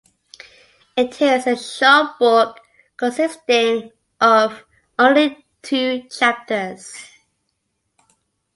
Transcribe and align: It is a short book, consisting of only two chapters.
It 0.97 1.21
is 1.21 1.45
a 1.45 1.55
short 1.55 2.17
book, 2.17 2.59
consisting 2.97 3.91
of 4.19 4.63
only 4.97 5.45
two 5.61 6.09
chapters. 6.09 6.91